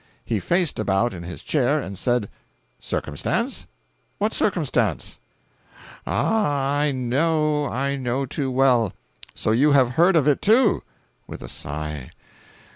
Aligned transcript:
He 0.25 0.39
faced 0.39 0.79
about 0.79 1.13
in 1.13 1.21
his 1.21 1.43
chair 1.43 1.79
and 1.79 1.95
said: 1.95 2.27
"Circumstance? 2.79 3.67
What 4.17 4.33
circumstance? 4.33 5.19
Ah, 6.07 6.79
I 6.79 6.91
know—I 6.91 7.97
know 7.97 8.25
too 8.25 8.49
well. 8.49 8.93
So 9.35 9.51
you 9.51 9.73
have 9.73 9.89
heard 9.91 10.15
of 10.15 10.27
it 10.27 10.41
too." 10.41 10.81
[With 11.27 11.43
a 11.43 11.47
sigh. 11.47 12.09